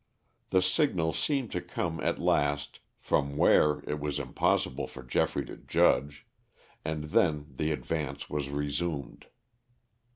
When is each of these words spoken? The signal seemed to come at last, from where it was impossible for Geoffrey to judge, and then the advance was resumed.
The 0.49 0.63
signal 0.63 1.13
seemed 1.13 1.51
to 1.51 1.61
come 1.61 1.99
at 2.01 2.17
last, 2.17 2.79
from 2.97 3.37
where 3.37 3.81
it 3.85 3.99
was 3.99 4.17
impossible 4.17 4.87
for 4.87 5.03
Geoffrey 5.03 5.45
to 5.45 5.57
judge, 5.57 6.25
and 6.83 7.03
then 7.03 7.53
the 7.55 7.71
advance 7.71 8.27
was 8.27 8.49
resumed. 8.49 9.27